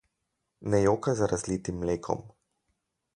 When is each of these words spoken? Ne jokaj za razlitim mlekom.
Ne 0.73 0.79
jokaj 0.85 1.13
za 1.19 1.27
razlitim 1.33 1.77
mlekom. 1.85 2.25